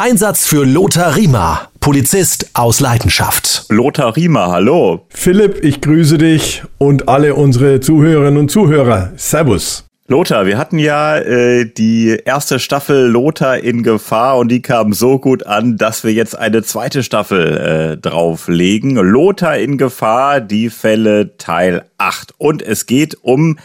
[0.00, 3.64] Einsatz für Lothar Riemer, Polizist aus Leidenschaft.
[3.68, 5.06] Lothar Riemer, hallo.
[5.08, 9.12] Philipp, ich grüße dich und alle unsere Zuhörerinnen und Zuhörer.
[9.16, 9.88] Servus.
[10.06, 15.18] Lothar, wir hatten ja äh, die erste Staffel Lothar in Gefahr und die kam so
[15.18, 18.94] gut an, dass wir jetzt eine zweite Staffel äh, drauflegen.
[18.94, 22.34] Lothar in Gefahr, die Fälle Teil 8.
[22.38, 23.58] Und es geht um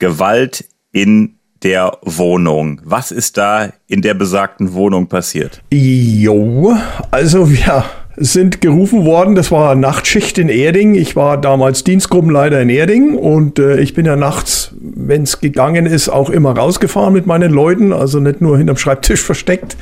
[0.00, 1.35] Gewalt in
[1.66, 2.80] der Wohnung.
[2.84, 5.62] Was ist da in der besagten Wohnung passiert?
[5.72, 6.76] Jo,
[7.10, 7.84] also wir
[8.16, 9.34] sind gerufen worden.
[9.34, 10.94] Das war Nachtschicht in Erding.
[10.94, 15.86] Ich war damals Dienstgruppenleiter in Erding und äh, ich bin ja nachts, wenn es gegangen
[15.86, 19.76] ist, auch immer rausgefahren mit meinen Leuten, also nicht nur hinterm Schreibtisch versteckt,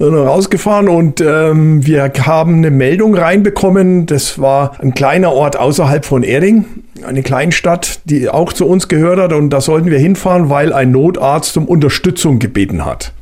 [0.00, 4.06] rausgefahren und ähm, wir haben eine Meldung reinbekommen.
[4.06, 6.64] Das war ein kleiner Ort außerhalb von Erding,
[7.04, 10.92] eine Kleinstadt, die auch zu uns gehört hat und da sollten wir hinfahren, weil ein
[10.92, 13.12] Notarzt um Unterstützung gebeten hat.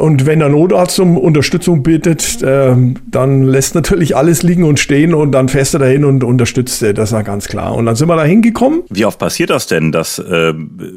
[0.00, 2.74] Und wenn der Notarzt um Unterstützung bittet, äh,
[3.06, 6.94] dann lässt natürlich alles liegen und stehen und dann fährst du dahin und unterstützt er.
[6.94, 7.74] Das war ganz klar.
[7.74, 8.82] Und dann sind wir da hingekommen.
[8.88, 10.54] Wie oft passiert das denn, dass äh,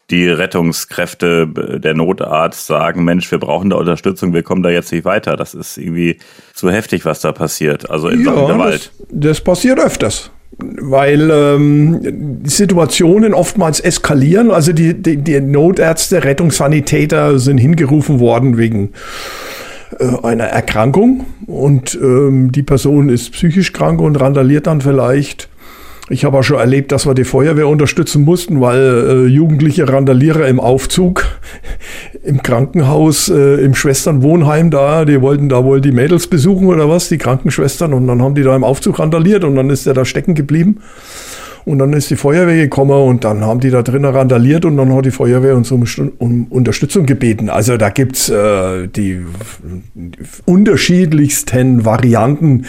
[0.10, 4.92] die Rettungskräfte, äh, der Notarzt sagen, Mensch, wir brauchen da Unterstützung, wir kommen da jetzt
[4.92, 5.36] nicht weiter.
[5.36, 6.18] Das ist irgendwie
[6.54, 7.90] zu heftig, was da passiert.
[7.90, 8.92] Also in ja, Sachen Gewalt.
[9.00, 14.52] Das, das passiert öfters weil ähm, Situationen oftmals eskalieren.
[14.52, 18.92] Also die, die, die Notärzte, Rettungssanitäter sind hingerufen worden wegen
[20.00, 25.50] äh, einer Erkrankung und ähm, die Person ist psychisch krank und randaliert dann vielleicht
[26.10, 30.48] ich habe auch schon erlebt, dass wir die Feuerwehr unterstützen mussten, weil äh, jugendliche Randalierer
[30.48, 31.26] im Aufzug
[32.24, 37.08] im Krankenhaus, äh, im Schwesternwohnheim da, die wollten da wohl die Mädels besuchen oder was,
[37.08, 40.04] die Krankenschwestern, und dann haben die da im Aufzug randaliert und dann ist der da
[40.04, 40.82] stecken geblieben.
[41.66, 44.94] Und dann ist die Feuerwehr gekommen und dann haben die da drinnen randaliert und dann
[44.94, 45.84] hat die Feuerwehr uns um,
[46.18, 47.50] um Unterstützung gebeten.
[47.50, 49.22] Also da gibt's äh, die
[50.46, 52.66] unterschiedlichsten Varianten,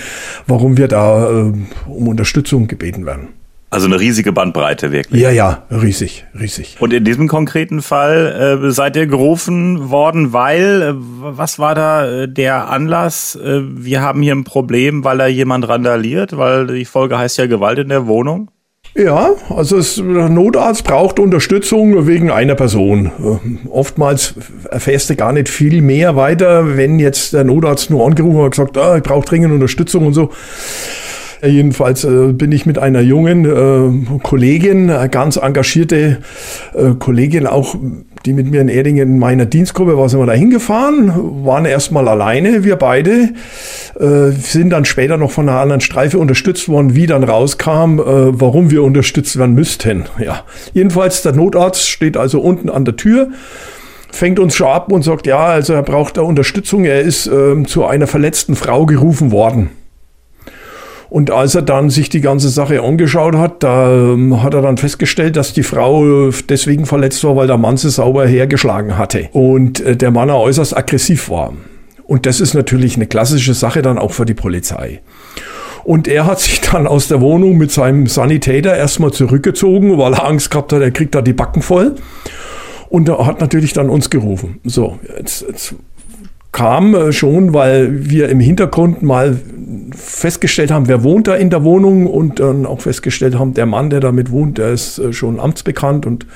[0.47, 1.53] warum wir da äh,
[1.87, 3.29] um Unterstützung gebeten werden.
[3.75, 5.21] Also eine riesige Bandbreite wirklich.
[5.21, 6.77] Ja, ja, riesig, riesig.
[6.79, 12.07] Und in diesem konkreten Fall äh, seid ihr gerufen worden, weil, äh, was war da
[12.07, 13.35] äh, der Anlass?
[13.35, 17.47] Äh, wir haben hier ein Problem, weil da jemand randaliert, weil die Folge heißt ja
[17.49, 18.49] Gewalt in der Wohnung.
[18.97, 23.07] Ja, also es, der Notarzt braucht Unterstützung wegen einer Person.
[23.07, 24.35] Äh, oftmals
[24.71, 28.51] erfährst du gar nicht viel mehr weiter, wenn jetzt der Notarzt nur angerufen hat und
[28.53, 30.31] gesagt, ah, ich brauche dringend Unterstützung und so.
[31.45, 36.19] Jedenfalls äh, bin ich mit einer jungen äh, Kollegin, eine ganz engagierte
[36.75, 37.75] äh, Kollegin, auch
[38.25, 42.09] die mit mir in Erdingen in meiner Dienstgruppe war, sind wir da hingefahren, waren erstmal
[42.09, 43.31] alleine, wir beide,
[44.01, 48.41] äh, sind dann später noch von einer anderen Streife unterstützt worden, wie dann rauskam, äh,
[48.41, 50.05] warum wir unterstützt werden müssten.
[50.19, 53.29] Ja, jedenfalls der Notarzt steht also unten an der Tür
[54.11, 56.85] fängt uns schon ab und sagt, ja, also er braucht da Unterstützung.
[56.85, 59.71] Er ist ähm, zu einer verletzten Frau gerufen worden.
[61.11, 64.77] Und als er dann sich die ganze Sache angeschaut hat, da ähm, hat er dann
[64.77, 69.81] festgestellt, dass die Frau deswegen verletzt war, weil der Mann sie sauber hergeschlagen hatte und
[69.81, 71.53] äh, der Mann äußerst aggressiv war.
[72.07, 75.01] Und das ist natürlich eine klassische Sache dann auch für die Polizei.
[75.85, 80.27] Und er hat sich dann aus der Wohnung mit seinem Sanitäter erstmal zurückgezogen, weil er
[80.27, 81.95] Angst gehabt hat, er kriegt da die Backen voll.
[82.89, 84.61] Und er hat natürlich dann uns gerufen.
[84.65, 85.75] So, jetzt, jetzt
[86.55, 89.37] kam äh, schon, weil wir im Hintergrund mal
[89.95, 93.91] festgestellt haben, wer wohnt da in der Wohnung und dann auch festgestellt haben, der Mann,
[93.91, 96.27] der damit wohnt, der ist äh, schon amtsbekannt und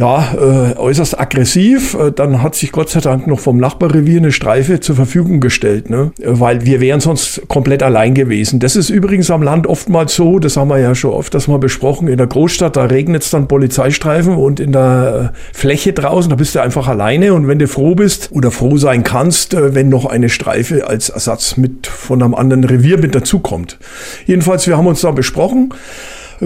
[0.00, 1.92] ja, äh, äußerst aggressiv.
[1.94, 5.90] Äh, dann hat sich Gott sei Dank noch vom Nachbarrevier eine Streife zur Verfügung gestellt,
[5.90, 6.12] ne?
[6.24, 8.60] weil wir wären sonst komplett allein gewesen.
[8.60, 11.58] Das ist übrigens am Land oftmals so, das haben wir ja schon oft das mal
[11.58, 16.30] besprochen, in der Großstadt, da regnet es dann Polizeistreifen und in der äh, Fläche draußen,
[16.30, 19.74] da bist du einfach alleine und wenn du froh bist oder froh sein kannst, äh,
[19.74, 23.78] wenn noch eine Streife als Ersatz mit von einem anderen Revier mit dazukommt.
[24.24, 25.74] Jedenfalls, wir haben uns da besprochen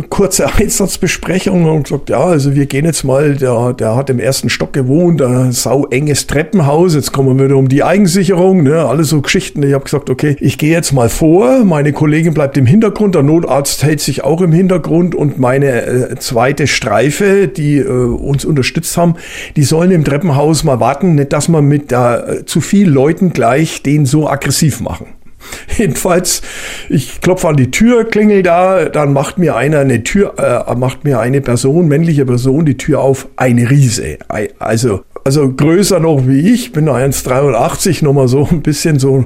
[0.03, 4.49] kurze Einsatzbesprechung und gesagt, ja, also wir gehen jetzt mal, der, der hat im ersten
[4.49, 9.09] Stock gewohnt, ein sau enges Treppenhaus, jetzt kommen wir wieder um die Eigensicherung, ne, alles
[9.09, 9.63] so Geschichten.
[9.63, 13.23] Ich habe gesagt, okay, ich gehe jetzt mal vor, meine Kollegin bleibt im Hintergrund, der
[13.23, 18.97] Notarzt hält sich auch im Hintergrund und meine äh, zweite Streife, die äh, uns unterstützt
[18.97, 19.15] haben,
[19.57, 23.83] die sollen im Treppenhaus mal warten, nicht, dass man mit äh, zu viel Leuten gleich
[23.83, 25.07] den so aggressiv machen.
[25.77, 26.43] Jedenfalls,
[26.89, 31.05] ich klopfe an die Tür, klingel da, dann macht mir einer eine Tür, äh, macht
[31.05, 34.19] mir eine Person, männliche Person, die Tür auf, eine Riese.
[34.59, 39.25] Also, also größer noch wie ich, bin 1,83, nochmal so ein bisschen so,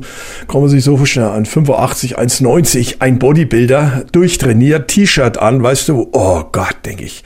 [0.61, 6.44] man sich so vorstellen, an 85, 1,90, ein Bodybuilder, durchtrainiert, T-Shirt an, weißt du, oh
[6.53, 7.25] Gott, denke ich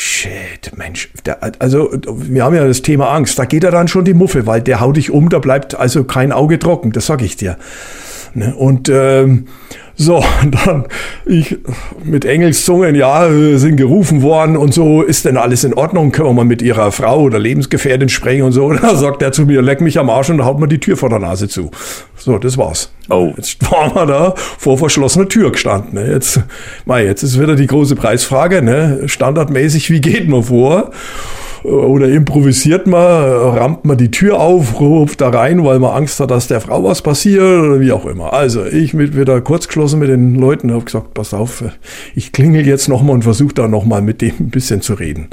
[0.00, 1.10] Shit, Mensch.
[1.26, 3.36] Der, also, wir haben ja das Thema Angst.
[3.36, 6.04] Da geht er dann schon die Muffe, weil der haut dich um, da bleibt also
[6.04, 7.58] kein Auge trocken, das sag ich dir.
[8.32, 8.54] Ne?
[8.54, 9.48] Und ähm,
[10.00, 10.24] so,
[10.64, 10.84] dann
[11.26, 11.58] ich
[12.04, 13.28] mit Engelszungen, ja,
[13.58, 16.12] sind gerufen worden und so, ist denn alles in Ordnung?
[16.12, 18.66] Können wir mal mit ihrer Frau oder Lebensgefährtin sprechen und so?
[18.68, 20.96] Und da sagt er zu mir, leck mich am Arsch und haut mir die Tür
[20.96, 21.70] vor der Nase zu.
[22.16, 22.92] So, das war's.
[23.08, 23.32] Oh.
[23.36, 25.94] Jetzt waren wir da vor verschlossener Tür gestanden.
[25.94, 26.12] Ne?
[26.12, 26.40] Jetzt,
[26.84, 29.00] mei, jetzt ist wieder die große Preisfrage, ne?
[29.06, 30.92] Standardmäßig, wie geht man vor?
[31.64, 36.30] Oder improvisiert man, rammt man die Tür auf, ruft da rein, weil man Angst hat,
[36.30, 38.32] dass der Frau was passiert oder wie auch immer.
[38.32, 41.64] Also ich mit wieder kurz geschlossen mit den Leuten, habe gesagt, pass auf,
[42.14, 45.28] ich klingel jetzt nochmal und versuche da nochmal mit dem ein bisschen zu reden.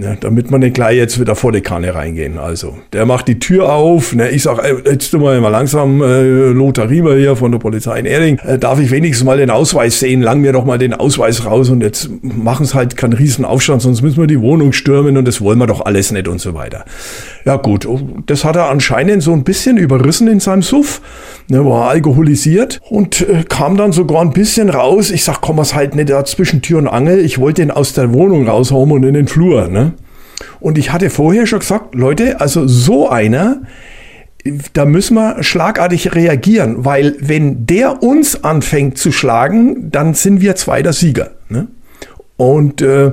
[0.00, 2.38] Ja, damit man nicht gleich jetzt wieder vor die Kanne reingehen.
[2.38, 4.14] Also, der macht die Tür auf.
[4.14, 7.98] Ne, ich sag, jetzt tun wir mal langsam, äh, Lothar Riemer hier von der Polizei
[7.98, 10.22] in Erding, äh, darf ich wenigstens mal den Ausweis sehen?
[10.22, 13.82] Lang mir doch mal den Ausweis raus und jetzt machen es halt keinen riesen Aufstand,
[13.82, 16.54] sonst müssen wir die Wohnung stürmen und das wollen wir doch alles nicht und so
[16.54, 16.84] weiter.
[17.44, 21.00] Ja gut, oh, das hat er anscheinend so ein bisschen überrissen in seinem Suff,
[21.48, 25.10] ne, war alkoholisiert und äh, kam dann sogar ein bisschen raus.
[25.10, 27.18] Ich sag, komm was halt nicht da zwischen Tür und Angel.
[27.24, 29.68] Ich wollte ihn aus der Wohnung raushauen und in den Flur.
[29.68, 29.92] Ne?
[30.60, 33.62] Und ich hatte vorher schon gesagt, Leute, also so einer,
[34.72, 40.56] da müssen wir schlagartig reagieren, weil wenn der uns anfängt zu schlagen, dann sind wir
[40.56, 41.32] zweiter Sieger.
[41.48, 41.68] Ne?
[42.36, 43.12] Und äh,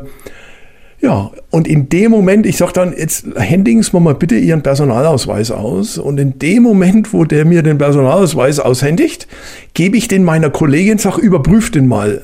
[1.06, 4.64] ja, und in dem Moment, ich sage dann, jetzt händigen Sie mir mal bitte Ihren
[4.64, 6.00] Personalausweis aus.
[6.00, 9.28] Und in dem Moment, wo der mir den Personalausweis aushändigt,
[9.76, 12.24] gebe ich den meiner Kollegin, sag, überprüf den mal.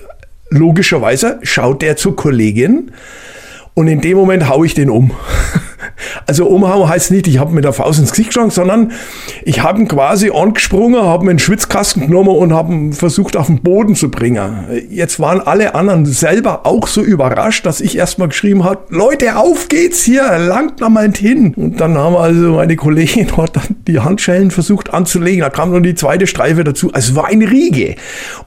[0.50, 2.92] Logischerweise schaut der zur Kollegin
[3.76, 5.12] und in dem Moment hau ich den um.
[6.26, 8.92] Also umhauen heißt nicht, ich habe mit der Faust ins Gesicht geschlagen, sondern
[9.44, 13.48] ich habe ihn quasi angesprungen, habe mir einen Schwitzkasten genommen und habe ihn versucht auf
[13.48, 14.66] den Boden zu bringen.
[14.90, 19.68] Jetzt waren alle anderen selber auch so überrascht, dass ich erstmal geschrieben habe, Leute, auf
[19.68, 21.54] geht's hier, langt noch mal hin.
[21.56, 23.52] Und dann haben also meine Kollegin dort
[23.88, 25.42] die Handschellen versucht anzulegen.
[25.42, 26.92] Da kam dann die zweite Streife dazu.
[26.94, 27.96] Es war ein Riege.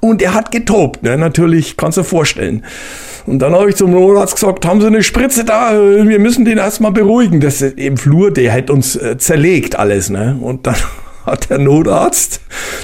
[0.01, 1.17] Und er hat getobt, ne?
[1.17, 2.65] natürlich, kannst du dir vorstellen.
[3.27, 5.73] Und dann habe ich zum Notarzt gesagt, haben Sie eine Spritze da?
[5.73, 7.24] Wir müssen den erstmal beruhigen.
[7.31, 10.39] Das im Flur, der hätte uns äh, zerlegt alles, ne?
[10.41, 10.77] Und dann
[11.27, 12.41] hat der Notarzt,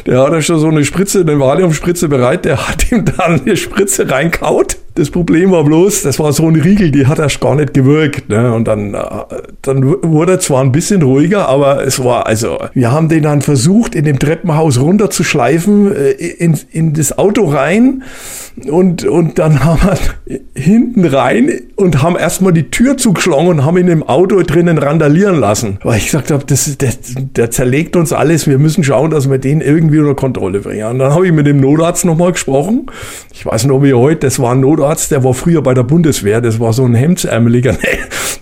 [0.06, 3.56] der hat ja schon so eine Spritze, eine Valiumspritze bereit, der hat ihm dann eine
[3.56, 4.76] Spritze reinkaut.
[4.94, 8.28] Das Problem war bloß, das war so ein Riegel, die hat erst gar nicht gewirkt.
[8.28, 8.52] Ne?
[8.52, 9.00] Und dann, äh,
[9.62, 13.40] dann wurde er zwar ein bisschen ruhiger, aber es war, also, wir haben den dann
[13.40, 18.02] versucht, in dem Treppenhaus runterzuschleifen, äh, in, in das Auto rein
[18.68, 19.80] und, und dann haben
[20.26, 24.78] wir hinten rein und haben erstmal die Tür zugeschlagen und haben ihn im Auto drinnen
[24.78, 25.78] randalieren lassen.
[25.82, 26.92] Weil ich gesagt habe, das, der,
[27.36, 30.86] der zerlegt uns alles, wir müssen schauen, dass wir den irgendwie unter Kontrolle bringen.
[30.86, 32.86] Und dann habe ich mit dem Notarzt nochmal gesprochen.
[33.32, 35.82] Ich weiß nicht, ob ihr heute, das war ein Notarzt, der war früher bei der
[35.82, 37.76] Bundeswehr, das war so ein Hemdsärmeliger.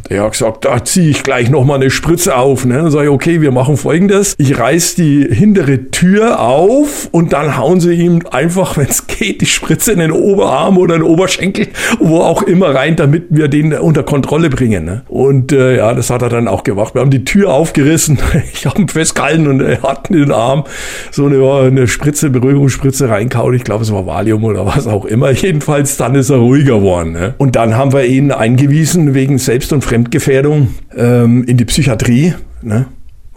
[0.08, 2.64] Der hat gesagt, da ziehe ich gleich nochmal eine Spritze auf.
[2.64, 2.76] Ne?
[2.76, 4.34] Dann sage ich, okay, wir machen folgendes.
[4.38, 9.42] Ich reiß die hintere Tür auf und dann hauen sie ihm einfach, wenn es geht,
[9.42, 11.68] die Spritze in den Oberarm oder in den Oberschenkel,
[12.08, 14.84] wo auch immer rein, damit wir den unter Kontrolle bringen.
[14.84, 15.02] Ne?
[15.08, 16.94] Und äh, ja, das hat er dann auch gemacht.
[16.94, 18.18] Wir haben die Tür aufgerissen,
[18.52, 20.64] ich habe ihn festgehalten und er hat in den Arm
[21.10, 23.54] so eine, eine Spritze, Beruhigungsspritze reinkauen.
[23.54, 25.30] Ich glaube, es war Valium oder was auch immer.
[25.32, 27.12] Jedenfalls, dann ist er ruhiger geworden.
[27.12, 27.34] Ne?
[27.38, 32.34] Und dann haben wir ihn eingewiesen wegen Selbst- und Fremdgefährdung ähm, in die Psychiatrie.
[32.62, 32.86] Ne?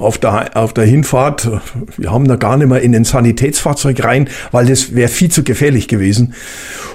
[0.01, 1.50] Auf der, auf der Hinfahrt,
[1.98, 5.44] wir haben da gar nicht mehr in ein Sanitätsfahrzeug rein, weil das wäre viel zu
[5.44, 6.33] gefährlich gewesen.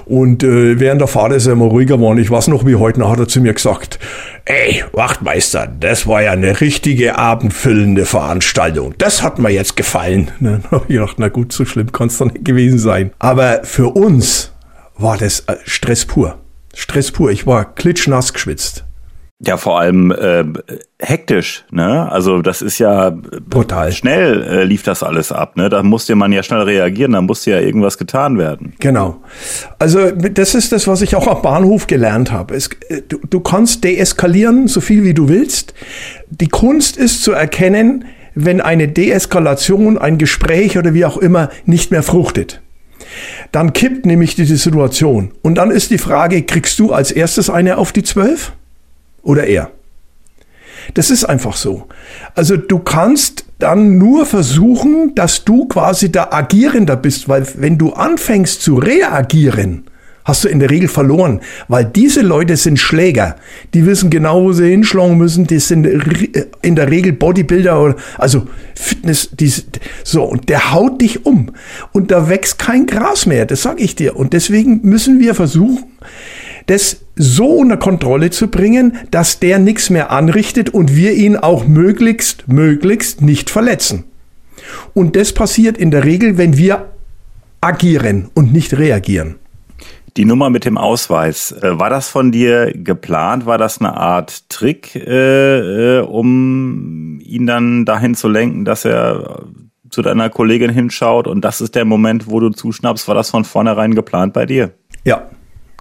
[0.05, 2.19] Und äh, während der Fahrt ist er immer ruhiger geworden.
[2.19, 3.99] Ich weiß noch, wie heute hat er zu mir gesagt,
[4.45, 8.93] ey, Wachtmeister, das war ja eine richtige abendfüllende Veranstaltung.
[8.97, 10.31] Das hat mir jetzt gefallen.
[10.39, 13.11] Dann ich gedacht, na gut, so schlimm kann es doch nicht gewesen sein.
[13.19, 14.53] Aber für uns
[14.97, 16.37] war das äh, Stress pur.
[16.73, 17.31] Stress pur.
[17.31, 18.86] Ich war klitschnass geschwitzt.
[19.39, 20.45] Ja, vor allem äh,
[20.97, 22.11] hektisch, ne?
[22.11, 23.11] Also das ist ja
[23.47, 23.91] brutal.
[23.91, 25.69] Schnell äh, lief das alles ab, ne?
[25.69, 28.73] Da musste man ja schnell reagieren, da musste ja irgendwas getan werden.
[28.79, 29.21] Genau.
[29.77, 32.55] Also das ist das, was ich auch am Bahnhof gelernt habe.
[32.55, 35.75] Es, äh, du, du kannst deeskalieren, so viel wie du willst.
[36.31, 41.91] Die Kunst ist zu erkennen, wenn eine Deeskalation, ein Gespräch oder wie auch immer nicht
[41.91, 42.61] mehr fruchtet.
[43.51, 45.31] Dann kippt nämlich diese Situation.
[45.43, 48.53] Und dann ist die Frage, kriegst du als erstes eine auf die zwölf?
[49.27, 49.71] Oder er.
[50.93, 51.87] Das ist einfach so.
[52.33, 57.91] Also du kannst dann nur versuchen, dass du quasi der Agierender bist, weil wenn du
[57.91, 59.85] anfängst zu reagieren,
[60.23, 63.37] hast du in der Regel verloren, weil diese Leute sind Schläger.
[63.73, 65.47] Die wissen genau, wo sie hinschlagen müssen.
[65.47, 65.85] Die sind
[66.61, 69.29] in der Regel Bodybuilder oder also Fitness.
[69.31, 69.51] Die,
[70.03, 71.51] so und der haut dich um
[71.93, 73.45] und da wächst kein Gras mehr.
[73.45, 74.15] Das sage ich dir.
[74.15, 75.85] Und deswegen müssen wir versuchen,
[76.67, 81.65] das so unter Kontrolle zu bringen, dass der nichts mehr anrichtet und wir ihn auch
[81.65, 84.03] möglichst, möglichst nicht verletzen.
[84.93, 86.89] Und das passiert in der Regel, wenn wir
[87.61, 89.35] agieren und nicht reagieren.
[90.17, 93.45] Die Nummer mit dem Ausweis, äh, war das von dir geplant?
[93.45, 99.43] War das eine Art Trick, äh, äh, um ihn dann dahin zu lenken, dass er
[99.89, 103.07] zu deiner Kollegin hinschaut und das ist der Moment, wo du zuschnappst?
[103.07, 104.71] War das von vornherein geplant bei dir?
[105.05, 105.29] Ja,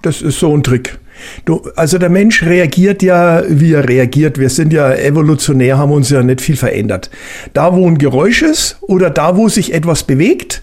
[0.07, 0.99] das ist so ein Trick.
[1.45, 4.39] Du, also der Mensch reagiert ja, wie er reagiert.
[4.39, 7.11] Wir sind ja evolutionär, haben uns ja nicht viel verändert.
[7.55, 10.63] Da, wo ein Geräusch ist oder da, wo sich etwas bewegt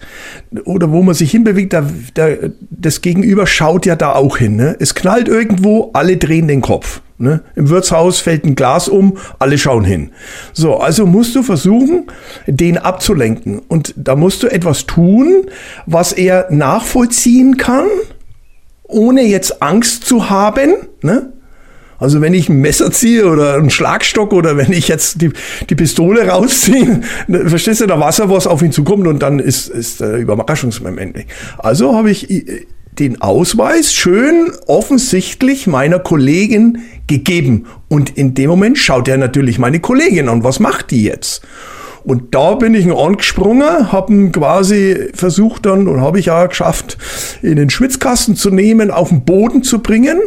[0.64, 1.84] oder wo man sich hinbewegt, da,
[2.14, 2.28] da,
[2.70, 4.56] das Gegenüber schaut ja da auch hin.
[4.56, 4.76] Ne?
[4.78, 7.02] Es knallt irgendwo, alle drehen den Kopf.
[7.18, 7.42] Ne?
[7.54, 10.10] Im Wirtshaus fällt ein Glas um, alle schauen hin.
[10.52, 12.06] So, also musst du versuchen,
[12.46, 13.60] den abzulenken.
[13.68, 15.46] Und da musst du etwas tun,
[15.86, 17.86] was er nachvollziehen kann
[18.94, 20.74] ohne jetzt Angst zu haben.
[21.02, 21.32] Ne?
[21.98, 25.30] Also wenn ich ein Messer ziehe oder einen Schlagstock oder wenn ich jetzt die,
[25.68, 29.68] die Pistole rausziehe, ne, verstehst du, da er, was auf ihn zukommt und dann ist,
[29.68, 31.26] ist der Überraschungsmoment weg.
[31.58, 32.66] Also habe ich äh,
[32.98, 37.66] den Ausweis schön offensichtlich meiner Kollegin gegeben.
[37.88, 40.44] Und in dem Moment schaut er natürlich meine Kollegin an.
[40.44, 41.42] Was macht die jetzt?
[42.04, 46.98] Und da bin ich angesprungen, habe quasi versucht dann, und habe ich auch geschafft,
[47.42, 50.20] in den Schwitzkasten zu nehmen, auf den Boden zu bringen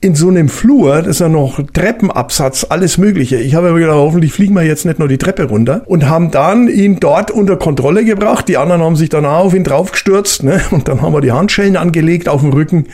[0.00, 3.36] in so einem Flur, das ist ja noch Treppenabsatz, alles Mögliche.
[3.36, 6.30] Ich habe mir gedacht, hoffentlich fliegen wir jetzt nicht nur die Treppe runter und haben
[6.30, 8.48] dann ihn dort unter Kontrolle gebracht.
[8.48, 10.60] Die anderen haben sich dann auch auf ihn draufgestürzt ne?
[10.70, 12.86] und dann haben wir die Handschellen angelegt auf dem Rücken,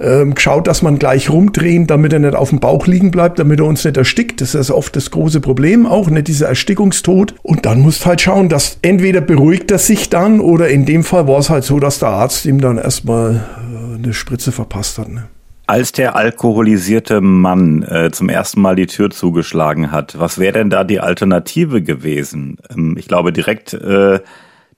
[0.00, 3.60] ähm, geschaut, dass man gleich rumdrehen, damit er nicht auf dem Bauch liegen bleibt, damit
[3.60, 4.40] er uns nicht erstickt.
[4.40, 7.34] Das ist oft das große Problem, auch nicht dieser Erstickungstod.
[7.42, 11.26] Und dann musst halt schauen, dass entweder beruhigt er sich dann oder in dem Fall
[11.28, 15.08] war es halt so, dass der Arzt ihm dann erstmal äh, eine Spritze verpasst hat.
[15.08, 15.24] Ne?
[15.66, 20.70] Als der alkoholisierte Mann äh, zum ersten Mal die Tür zugeschlagen hat, was wäre denn
[20.70, 22.58] da die Alternative gewesen?
[22.70, 24.20] Ähm, ich glaube, direkt äh,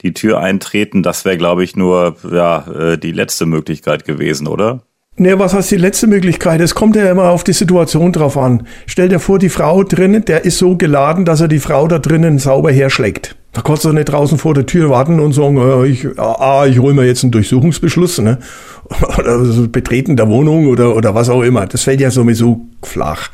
[0.02, 4.82] die Tür eintreten, das wäre, glaube ich, nur ja, äh, die letzte Möglichkeit gewesen, oder?
[5.16, 6.60] Ne, was heißt die letzte Möglichkeit?
[6.60, 8.66] Es kommt ja immer auf die Situation drauf an.
[8.86, 12.00] Stell dir vor, die Frau drinnen, der ist so geladen, dass er die Frau da
[12.00, 13.36] drinnen sauber herschlägt.
[13.54, 16.80] Da kannst du nicht draußen vor der Tür warten und sagen, äh, ich, ah, ich
[16.80, 18.38] hole mir jetzt einen Durchsuchungsbeschluss, ne?
[19.18, 21.66] Oder so Betreten der Wohnung oder, oder was auch immer.
[21.66, 23.30] Das fällt ja sowieso flach.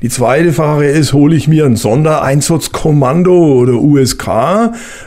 [0.00, 4.28] Die zweite Frage ist, hole ich mir ein Sondereinsatzkommando oder USK?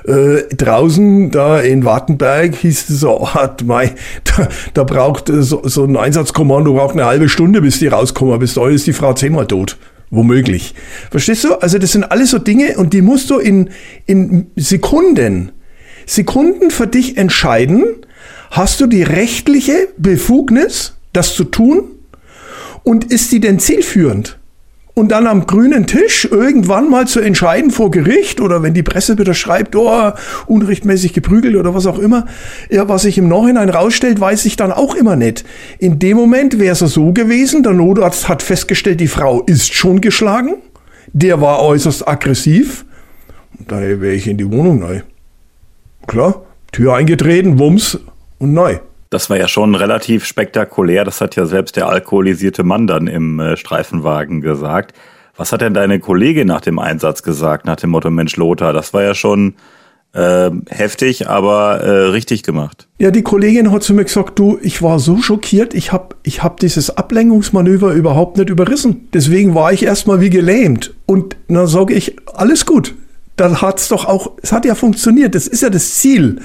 [0.05, 5.83] Äh, draußen da in Wartenberg hieß es so, hat mei, da, da braucht so, so
[5.86, 8.38] ein Einsatzkommando braucht eine halbe Stunde, bis die rauskommen.
[8.38, 9.77] Bis dahin ist die Frau zehnmal tot.
[10.10, 10.74] Womöglich.
[11.12, 11.56] Verstehst du?
[11.56, 13.70] Also das sind alles so Dinge und die musst du in,
[14.06, 15.52] in Sekunden,
[16.06, 17.84] Sekunden für dich entscheiden.
[18.52, 21.84] Hast du die rechtliche Befugnis, das zu tun?
[22.84, 24.37] Und ist die denn zielführend?
[24.98, 29.16] Und dann am grünen Tisch irgendwann mal zu entscheiden vor Gericht oder wenn die Presse
[29.20, 30.12] wieder schreibt, oh,
[30.48, 32.25] unrechtmäßig geprügelt oder was auch immer,
[32.72, 35.46] ja, was sich im Nachhinein rausstellt, weiß ich dann auch immer nicht.
[35.77, 40.01] In dem Moment wäre es so gewesen, der Notarzt hat festgestellt, die Frau ist schon
[40.01, 40.56] geschlagen,
[41.13, 42.84] der war äußerst aggressiv,
[43.68, 45.01] daher wäre ich in die Wohnung neu.
[46.08, 48.00] Klar, Tür eingetreten, Wumms
[48.39, 48.80] und neu.
[49.10, 51.06] Das war ja schon relativ spektakulär.
[51.06, 54.94] Das hat ja selbst der alkoholisierte Mann dann im äh, Streifenwagen gesagt.
[55.36, 58.74] Was hat denn deine Kollegin nach dem Einsatz gesagt, nach dem Motto Mensch Lothar?
[58.74, 59.54] Das war ja schon
[60.14, 62.88] äh, heftig, aber äh, richtig gemacht.
[62.98, 66.44] Ja, die Kollegin hat zu mir gesagt, du, ich war so schockiert, ich habe ich
[66.44, 69.08] hab dieses Ablenkungsmanöver überhaupt nicht überrissen.
[69.14, 70.96] Deswegen war ich erstmal wie gelähmt.
[71.06, 72.96] Und dann sage ich, alles gut,
[73.38, 75.36] da hat's doch auch, es hat ja funktioniert.
[75.36, 76.41] Das ist ja das Ziel.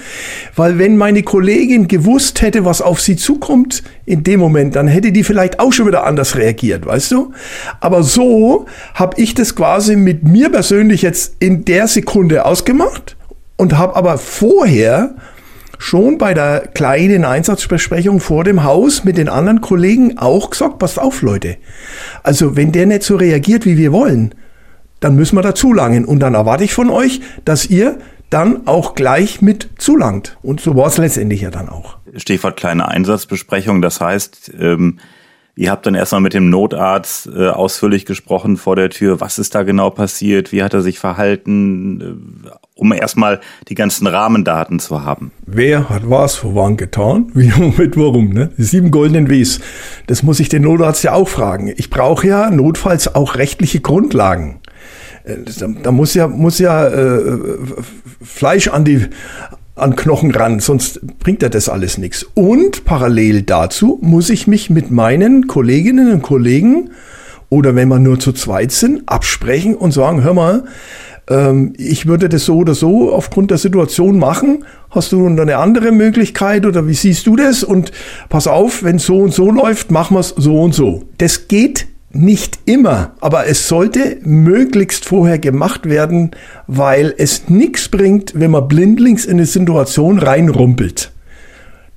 [0.55, 5.11] Weil wenn meine Kollegin gewusst hätte, was auf sie zukommt in dem Moment, dann hätte
[5.11, 7.33] die vielleicht auch schon wieder anders reagiert, weißt du?
[7.81, 13.17] Aber so habe ich das quasi mit mir persönlich jetzt in der Sekunde ausgemacht
[13.57, 15.15] und habe aber vorher
[15.79, 20.99] schon bei der kleinen Einsatzbesprechung vor dem Haus mit den anderen Kollegen auch gesagt, passt
[20.99, 21.57] auf, Leute.
[22.23, 24.35] Also wenn der nicht so reagiert, wie wir wollen,
[25.03, 26.05] dann müssen wir da zulangen.
[26.05, 27.99] Und dann erwarte ich von euch, dass ihr
[28.31, 30.39] dann auch gleich mit zulangt.
[30.43, 31.99] Und so war es letztendlich ja dann auch.
[32.17, 33.83] Stichwort kleine Einsatzbesprechung.
[33.83, 34.99] Das heißt, ähm,
[35.55, 39.21] ihr habt dann erstmal mit dem Notarzt äh, ausführlich gesprochen vor der Tür.
[39.21, 40.51] Was ist da genau passiert?
[40.51, 42.01] Wie hat er sich verhalten?
[42.47, 45.31] Äh, um erstmal die ganzen Rahmendaten zu haben.
[45.45, 47.31] Wer hat was wo wann getan?
[47.35, 48.31] Wie, mit warum?
[48.31, 48.51] Ne?
[48.57, 49.61] Die sieben goldenen Ws.
[50.07, 51.73] Das muss ich den Notarzt ja auch fragen.
[51.77, 54.61] Ich brauche ja notfalls auch rechtliche Grundlagen.
[55.25, 55.37] Äh,
[55.83, 57.39] da, muss ja, muss ja äh,
[58.23, 59.07] Fleisch an die,
[59.75, 62.27] an Knochen ran, sonst bringt er das alles nichts.
[62.35, 66.91] Und parallel dazu muss ich mich mit meinen Kolleginnen und Kollegen
[67.49, 70.65] oder wenn wir nur zu zweit sind, absprechen und sagen, hör mal,
[71.29, 74.65] ähm, ich würde das so oder so aufgrund der Situation machen.
[74.91, 77.63] Hast du eine andere Möglichkeit oder wie siehst du das?
[77.63, 77.93] Und
[78.29, 81.05] pass auf, wenn so und so läuft, machen wir es so und so.
[81.19, 86.33] Das geht nicht immer, aber es sollte möglichst vorher gemacht werden,
[86.67, 91.12] weil es nichts bringt, wenn man blindlings in eine Situation reinrumpelt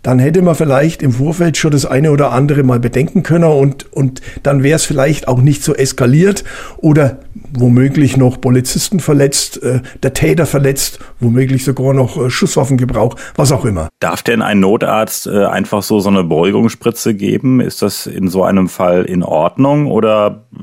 [0.05, 3.91] dann hätte man vielleicht im Vorfeld schon das eine oder andere mal bedenken können und,
[3.91, 6.43] und dann wäre es vielleicht auch nicht so eskaliert
[6.77, 7.17] oder
[7.51, 13.65] womöglich noch Polizisten verletzt, äh, der Täter verletzt, womöglich sogar noch äh, Schusswaffengebrauch, was auch
[13.65, 13.89] immer.
[13.99, 17.59] Darf denn ein Notarzt äh, einfach so so eine Beruhigungsspritze geben?
[17.59, 20.59] Ist das in so einem Fall in Ordnung oder äh,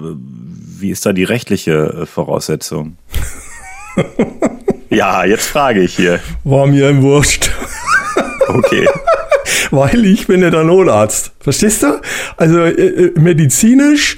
[0.78, 2.96] wie ist da die rechtliche äh, Voraussetzung?
[4.88, 6.20] ja, jetzt frage ich hier.
[6.44, 7.50] War mir im Wurscht.
[8.46, 8.86] Okay.
[9.70, 11.32] Weil ich bin ja der Notarzt.
[11.40, 12.00] Verstehst du?
[12.36, 14.16] Also äh, äh, medizinisch,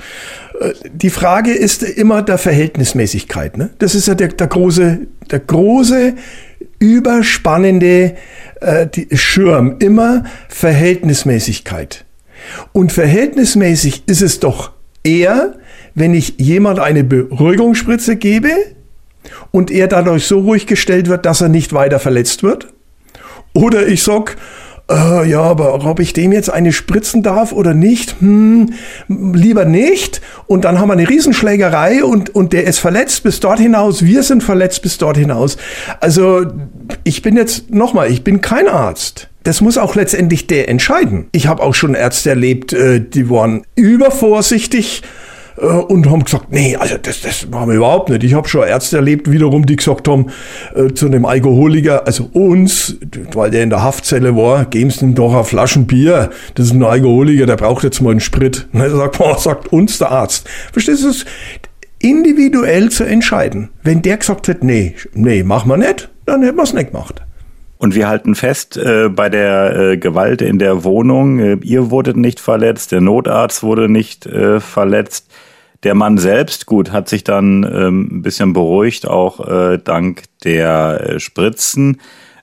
[0.61, 3.57] äh, die Frage ist immer der Verhältnismäßigkeit.
[3.57, 3.71] Ne?
[3.79, 6.15] Das ist ja der, der große, der große,
[6.79, 8.15] überspannende
[8.61, 9.77] äh, die Schirm.
[9.79, 12.05] Immer Verhältnismäßigkeit.
[12.73, 14.73] Und verhältnismäßig ist es doch
[15.03, 15.55] eher,
[15.95, 18.51] wenn ich jemand eine Beruhigungsspritze gebe
[19.51, 22.69] und er dadurch so ruhig gestellt wird, dass er nicht weiter verletzt wird.
[23.55, 24.37] Oder ich sag,
[24.91, 28.75] äh, ja, aber ob ich dem jetzt eine spritzen darf oder nicht, hm,
[29.09, 30.21] lieber nicht.
[30.47, 34.23] Und dann haben wir eine Riesenschlägerei und, und der ist verletzt bis dort hinaus, wir
[34.23, 35.57] sind verletzt bis dort hinaus.
[36.01, 36.45] Also
[37.03, 39.31] ich bin jetzt nochmal, ich bin kein Arzt.
[39.43, 41.29] Das muss auch letztendlich der entscheiden.
[41.33, 45.03] Ich habe auch schon Ärzte erlebt, äh, die waren übervorsichtig
[45.57, 48.25] und haben gesagt, nee, also das, das machen wir überhaupt nicht.
[48.25, 50.27] Ich habe schon Ärzte erlebt, wiederum, die gesagt haben,
[50.75, 52.97] äh, zu einem Alkoholiker, also uns,
[53.33, 56.31] weil der in der Haftzelle war, geben sie ihm doch eine Flaschen Bier.
[56.55, 58.67] Das ist ein Alkoholiker, der braucht jetzt mal einen Sprit.
[58.73, 60.49] Und er sagt, boah, sagt uns der Arzt.
[60.73, 61.25] Verstehst du das?
[62.01, 63.71] Individuell zu entscheiden.
[63.83, 67.23] Wenn der gesagt hat, nee, nee, machen wir nicht, dann hätten wir es nicht gemacht.
[67.85, 72.17] Und wir halten fest, äh, bei der äh, Gewalt in der Wohnung, äh, ihr wurdet
[72.17, 75.31] nicht verletzt, der Notarzt wurde nicht äh, verletzt.
[75.83, 80.99] Der Mann selbst, gut, hat sich dann ähm, ein bisschen beruhigt, auch äh, dank der
[81.17, 82.01] äh, Spritzen.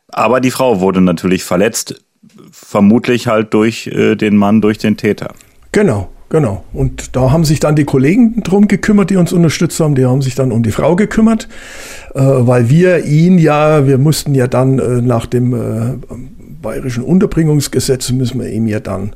[0.10, 2.06] Aber die Frau wurde natürlich verletzt,
[2.52, 5.34] vermutlich halt durch den Mann, durch den Täter.
[5.72, 6.64] Genau, genau.
[6.74, 9.94] Und da haben sich dann die Kollegen drum gekümmert, die uns unterstützt haben.
[9.94, 11.48] Die haben sich dann um die Frau gekümmert,
[12.16, 16.18] äh, weil wir ihn ja, wir mussten ja dann äh, nach dem äh,
[16.62, 19.14] bayerischen Unterbringungsgesetz müssen wir ihm ja dann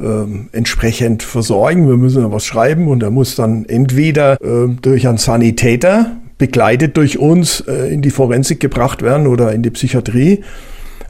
[0.00, 1.88] ähm, entsprechend versorgen.
[1.88, 4.38] Wir müssen ja was schreiben und er muss dann entweder
[4.80, 10.42] durch einen Sanitäter begleitet durch uns in die Forensik gebracht werden oder in die Psychiatrie.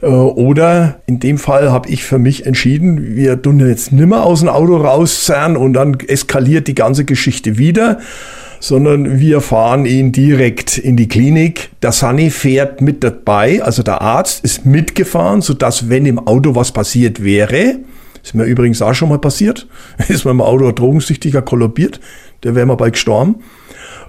[0.01, 4.41] Äh, oder in dem Fall habe ich für mich entschieden, wir tun jetzt nimmer aus
[4.41, 7.99] dem Auto rauszerren und dann eskaliert die ganze Geschichte wieder,
[8.59, 11.69] sondern wir fahren ihn direkt in die Klinik.
[11.81, 16.71] Der Sunny fährt mit dabei, also der Arzt ist mitgefahren, sodass, wenn im Auto was
[16.71, 17.75] passiert wäre,
[18.23, 19.67] ist mir übrigens auch schon mal passiert,
[20.07, 21.99] ist im Auto ein Drogensüchtiger kollabiert,
[22.43, 23.35] der wäre mal bald gestorben.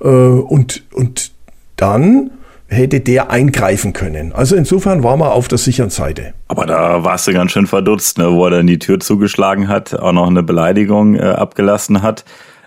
[0.01, 1.33] Äh, und, und
[1.77, 2.31] dann
[2.69, 4.33] hätte der eingreifen können.
[4.33, 6.35] Also insofern waren wir auf der sicheren Seite.
[6.49, 8.31] Aber da warst du ganz schön verdutzt, ne?
[8.31, 12.25] wo er dann die Tür zugeschlagen hat, auch noch eine Beleidigung äh, abgelassen hat.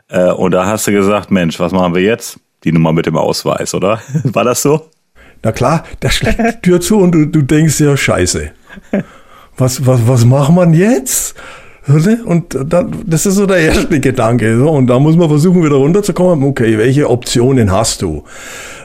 [0.10, 2.40] Äh, und da hast du gesagt, Mensch, was machen wir jetzt?
[2.64, 4.02] Die Nummer mit dem Ausweis, oder?
[4.24, 4.90] War das so?
[5.44, 8.52] Na klar, da schlägt die Tür zu und du, du denkst ja, scheiße.
[9.58, 11.36] Was, was, was machen wir jetzt?
[11.88, 12.58] Und
[13.06, 14.64] das ist so der erste Gedanke.
[14.64, 16.48] und da muss man versuchen, wieder runterzukommen.
[16.48, 18.24] Okay, welche Optionen hast du?